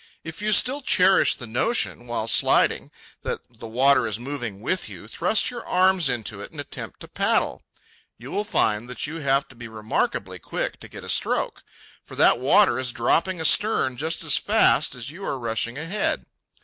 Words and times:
If 0.23 0.41
you 0.41 0.51
still 0.51 0.81
cherish 0.81 1.35
the 1.35 1.45
notion, 1.45 2.07
while 2.07 2.27
sliding, 2.27 2.89
that 3.21 3.41
the 3.59 3.67
water 3.67 4.07
is 4.07 4.17
moving 4.17 4.59
with 4.59 4.89
you, 4.89 5.07
thrust 5.07 5.51
your 5.51 5.63
arms 5.63 6.09
into 6.09 6.41
it 6.41 6.49
and 6.49 6.59
attempt 6.59 7.01
to 7.01 7.07
paddle; 7.07 7.61
you 8.17 8.31
will 8.31 8.43
find 8.43 8.89
that 8.89 9.05
you 9.05 9.17
have 9.17 9.47
to 9.49 9.55
be 9.55 9.67
remarkably 9.67 10.39
quick 10.39 10.79
to 10.79 10.87
get 10.87 11.03
a 11.03 11.07
stroke, 11.07 11.61
for 12.03 12.15
that 12.15 12.39
water 12.39 12.79
is 12.79 12.91
dropping 12.91 13.39
astern 13.39 13.95
just 13.95 14.23
as 14.23 14.37
fast 14.37 14.95
as 14.95 15.11
you 15.11 15.23
are 15.23 15.37
rushing 15.37 15.77
ahead. 15.77 16.25